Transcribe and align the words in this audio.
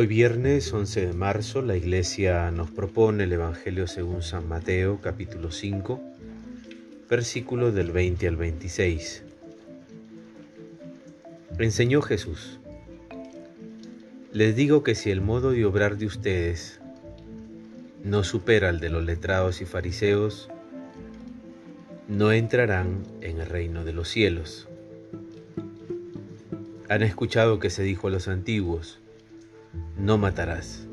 Hoy 0.00 0.06
viernes 0.06 0.72
11 0.72 1.06
de 1.08 1.12
marzo 1.12 1.60
la 1.60 1.76
Iglesia 1.76 2.52
nos 2.52 2.70
propone 2.70 3.24
el 3.24 3.32
Evangelio 3.32 3.88
según 3.88 4.22
San 4.22 4.46
Mateo 4.46 5.00
capítulo 5.02 5.50
5, 5.50 6.00
versículos 7.10 7.74
del 7.74 7.90
20 7.90 8.28
al 8.28 8.36
26. 8.36 9.24
Enseñó 11.58 12.00
Jesús, 12.00 12.60
les 14.32 14.54
digo 14.54 14.84
que 14.84 14.94
si 14.94 15.10
el 15.10 15.20
modo 15.20 15.50
de 15.50 15.64
obrar 15.64 15.96
de 15.96 16.06
ustedes 16.06 16.78
no 18.04 18.22
supera 18.22 18.68
el 18.68 18.78
de 18.78 18.90
los 18.90 19.04
letrados 19.04 19.60
y 19.60 19.64
fariseos, 19.64 20.48
no 22.06 22.30
entrarán 22.30 23.02
en 23.20 23.40
el 23.40 23.46
reino 23.48 23.84
de 23.84 23.94
los 23.94 24.08
cielos. 24.08 24.68
Han 26.88 27.02
escuchado 27.02 27.58
que 27.58 27.70
se 27.70 27.82
dijo 27.82 28.06
a 28.06 28.12
los 28.12 28.28
antiguos, 28.28 29.00
no 29.98 30.18
matarás. 30.18 30.86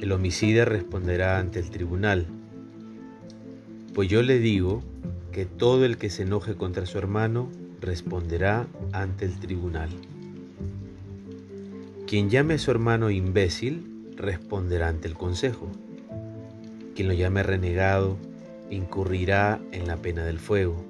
El 0.00 0.12
homicida 0.12 0.64
responderá 0.64 1.38
ante 1.38 1.58
el 1.60 1.70
tribunal, 1.70 2.26
pues 3.94 4.08
yo 4.08 4.22
le 4.22 4.38
digo 4.38 4.82
que 5.30 5.46
todo 5.46 5.84
el 5.84 5.98
que 5.98 6.10
se 6.10 6.22
enoje 6.22 6.56
contra 6.56 6.84
su 6.84 6.98
hermano 6.98 7.48
responderá 7.80 8.66
ante 8.92 9.24
el 9.24 9.38
tribunal. 9.38 9.90
Quien 12.06 12.28
llame 12.28 12.54
a 12.54 12.58
su 12.58 12.70
hermano 12.70 13.10
imbécil 13.10 14.12
responderá 14.16 14.88
ante 14.88 15.08
el 15.08 15.14
consejo. 15.14 15.68
Quien 16.94 17.08
lo 17.08 17.14
llame 17.14 17.42
renegado 17.42 18.16
incurrirá 18.70 19.60
en 19.72 19.86
la 19.86 19.96
pena 19.96 20.24
del 20.24 20.38
fuego. 20.38 20.84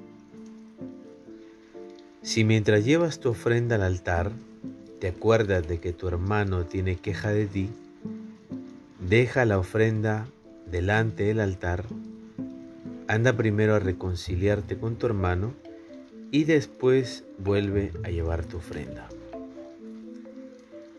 Si 2.21 2.43
mientras 2.43 2.85
llevas 2.85 3.19
tu 3.19 3.29
ofrenda 3.29 3.75
al 3.75 3.83
altar 3.83 4.31
te 5.05 5.09
acuerdas 5.09 5.67
de 5.67 5.79
que 5.79 5.93
tu 5.93 6.07
hermano 6.07 6.65
tiene 6.65 6.95
queja 6.95 7.29
de 7.29 7.45
ti, 7.45 7.69
deja 9.07 9.45
la 9.45 9.59
ofrenda 9.59 10.25
delante 10.65 11.25
del 11.25 11.41
altar, 11.41 11.85
anda 13.07 13.37
primero 13.37 13.75
a 13.75 13.79
reconciliarte 13.79 14.79
con 14.79 14.95
tu 14.95 15.05
hermano 15.05 15.53
y 16.31 16.45
después 16.45 17.23
vuelve 17.37 17.91
a 18.03 18.09
llevar 18.09 18.45
tu 18.45 18.57
ofrenda. 18.57 19.07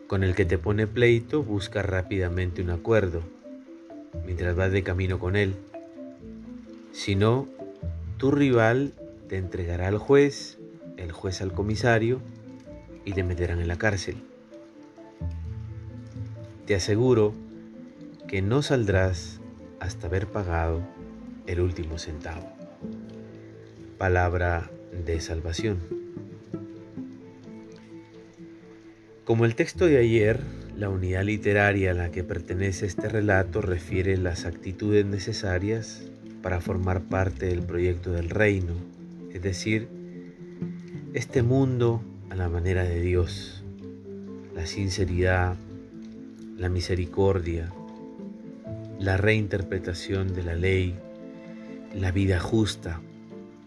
Con 0.07 0.23
el 0.23 0.35
que 0.35 0.45
te 0.45 0.57
pone 0.57 0.87
pleito, 0.87 1.43
busca 1.43 1.81
rápidamente 1.81 2.61
un 2.61 2.69
acuerdo 2.69 3.23
mientras 4.25 4.55
vas 4.55 4.71
de 4.71 4.83
camino 4.83 5.19
con 5.19 5.35
él. 5.35 5.53
Si 6.93 7.17
no, 7.17 7.45
tu 8.15 8.31
rival 8.31 8.93
te 9.27 9.35
entregará 9.35 9.89
al 9.89 9.97
juez, 9.97 10.59
el 10.95 11.11
juez 11.11 11.41
al 11.41 11.51
comisario, 11.51 12.21
y 13.07 13.13
te 13.13 13.23
meterán 13.23 13.61
en 13.61 13.69
la 13.69 13.77
cárcel. 13.77 14.17
Te 16.65 16.75
aseguro 16.75 17.33
que 18.27 18.41
no 18.41 18.61
saldrás 18.61 19.39
hasta 19.79 20.07
haber 20.07 20.27
pagado 20.27 20.81
el 21.45 21.61
último 21.61 21.99
centavo. 21.99 22.51
Palabra 23.97 24.69
de 25.05 25.21
salvación. 25.21 25.79
Como 29.23 29.45
el 29.45 29.55
texto 29.55 29.85
de 29.85 29.99
ayer, 29.99 30.41
la 30.75 30.89
unidad 30.89 31.23
literaria 31.23 31.91
a 31.91 31.93
la 31.93 32.11
que 32.11 32.25
pertenece 32.25 32.85
este 32.85 33.07
relato 33.07 33.61
refiere 33.61 34.17
las 34.17 34.43
actitudes 34.43 35.05
necesarias 35.05 36.11
para 36.41 36.59
formar 36.59 37.03
parte 37.03 37.45
del 37.45 37.61
proyecto 37.61 38.11
del 38.11 38.29
reino, 38.29 38.73
es 39.31 39.41
decir, 39.41 39.87
este 41.13 41.41
mundo 41.41 42.01
la 42.37 42.49
manera 42.49 42.83
de 42.83 43.01
Dios, 43.01 43.63
la 44.53 44.67
sinceridad, 44.67 45.55
la 46.55 46.69
misericordia, 46.69 47.73
la 48.99 49.17
reinterpretación 49.17 50.35
de 50.35 50.43
la 50.43 50.53
ley, 50.53 50.93
la 51.95 52.11
vida 52.11 52.39
justa, 52.39 53.01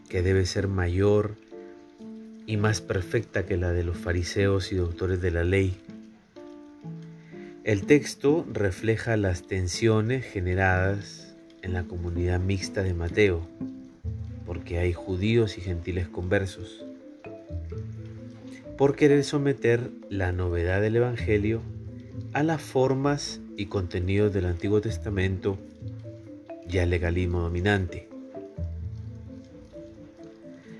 que 0.08 0.22
debe 0.22 0.46
ser 0.46 0.68
mayor 0.68 1.34
y 2.46 2.58
más 2.58 2.80
perfecta 2.80 3.44
que 3.44 3.56
la 3.56 3.72
de 3.72 3.82
los 3.82 3.98
fariseos 3.98 4.70
y 4.70 4.76
doctores 4.76 5.20
de 5.20 5.32
la 5.32 5.42
ley. 5.42 5.76
El 7.64 7.86
texto 7.86 8.46
refleja 8.52 9.16
las 9.16 9.48
tensiones 9.48 10.24
generadas 10.24 11.34
en 11.62 11.72
la 11.72 11.82
comunidad 11.82 12.38
mixta 12.38 12.84
de 12.84 12.94
Mateo, 12.94 13.44
porque 14.46 14.78
hay 14.78 14.92
judíos 14.92 15.58
y 15.58 15.60
gentiles 15.60 16.06
conversos 16.06 16.84
por 18.80 18.96
querer 18.96 19.24
someter 19.24 19.90
la 20.08 20.32
novedad 20.32 20.80
del 20.80 20.96
Evangelio 20.96 21.60
a 22.32 22.42
las 22.42 22.62
formas 22.62 23.42
y 23.58 23.66
contenidos 23.66 24.32
del 24.32 24.46
Antiguo 24.46 24.80
Testamento 24.80 25.58
ya 26.66 26.86
legalismo 26.86 27.40
dominante. 27.40 28.08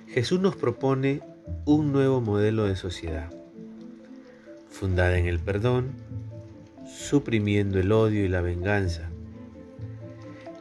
Jesús 0.09 0.41
nos 0.41 0.57
propone 0.57 1.21
un 1.67 1.93
nuevo 1.93 2.23
modelo 2.23 2.65
de 2.65 2.75
sociedad, 2.75 3.31
fundada 4.71 5.19
en 5.19 5.27
el 5.27 5.39
perdón, 5.39 5.91
suprimiendo 6.87 7.79
el 7.79 7.93
odio 7.93 8.25
y 8.25 8.29
la 8.29 8.41
venganza, 8.41 9.11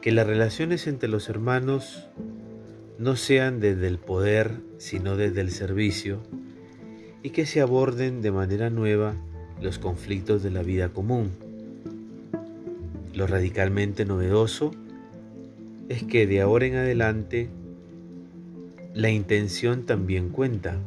que 0.02 0.12
las 0.12 0.26
relaciones 0.26 0.86
entre 0.86 1.08
los 1.08 1.30
hermanos 1.30 2.06
no 2.98 3.16
sean 3.16 3.60
desde 3.60 3.86
el 3.86 3.96
poder, 3.96 4.60
sino 4.76 5.16
desde 5.16 5.40
el 5.40 5.52
servicio, 5.52 6.20
y 7.22 7.30
que 7.30 7.46
se 7.46 7.60
aborden 7.60 8.22
de 8.22 8.30
manera 8.30 8.70
nueva 8.70 9.14
los 9.60 9.78
conflictos 9.78 10.42
de 10.42 10.50
la 10.50 10.62
vida 10.62 10.88
común. 10.90 11.30
Lo 13.14 13.26
radicalmente 13.26 14.04
novedoso 14.04 14.70
es 15.88 16.04
que 16.04 16.26
de 16.26 16.40
ahora 16.40 16.66
en 16.66 16.76
adelante 16.76 17.48
la 18.94 19.10
intención 19.10 19.84
también 19.84 20.30
cuenta 20.30 20.78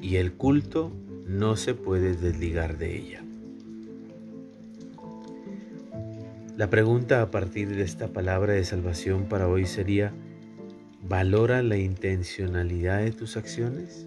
y 0.00 0.16
el 0.16 0.32
culto 0.32 0.92
no 1.26 1.56
se 1.56 1.74
puede 1.74 2.14
desligar 2.14 2.78
de 2.78 2.96
ella. 2.96 3.22
La 6.56 6.70
pregunta 6.70 7.22
a 7.22 7.30
partir 7.30 7.68
de 7.68 7.82
esta 7.82 8.08
palabra 8.08 8.52
de 8.52 8.64
salvación 8.64 9.24
para 9.24 9.48
hoy 9.48 9.64
sería, 9.64 10.12
¿valora 11.08 11.62
la 11.62 11.76
intencionalidad 11.76 13.00
de 13.00 13.12
tus 13.12 13.36
acciones? 13.36 14.06